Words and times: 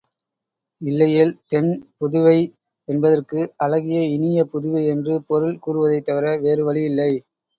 இல்லையேல், 0.81 1.33
தென் 1.45 1.69
புதுவை 1.97 2.37
என்பதற்கு 2.87 3.39
அழகிய 3.57 3.99
இனிய 4.15 4.47
புதுவை 4.53 4.83
என்று 4.87 5.15
பொருள் 5.27 5.55
கூறுவதைத் 5.59 6.07
தவிர 6.09 6.35
வேறு 6.39 6.65
வழியில்லை. 6.65 7.11